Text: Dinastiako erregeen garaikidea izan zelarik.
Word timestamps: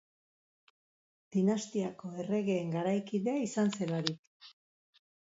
Dinastiako 1.37 2.11
erregeen 2.25 2.75
garaikidea 2.79 3.39
izan 3.51 3.75
zelarik. 3.81 4.55